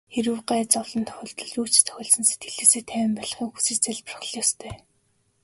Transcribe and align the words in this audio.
Хэрэв 0.13 0.37
гай 0.49 0.61
зовлон 0.73 1.03
тохиолдвол 1.07 1.51
юу 1.59 1.67
ч 1.73 1.75
тохиолдсон 1.87 2.23
сэтгэлээ 2.29 2.83
тайван 2.89 3.13
байлгахыг 3.17 3.49
л 3.49 3.53
хүсэж 3.55 3.77
залбирах 3.85 4.27
ёстой. 4.41 4.73